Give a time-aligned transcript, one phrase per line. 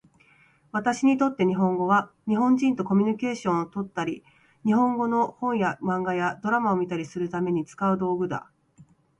[0.71, 4.23] 私にとって日本語は、日本人とコミュニケーションをとったり、
[4.65, 8.49] 日本語の本や漫画やドラマを見たりするために使う道具だ。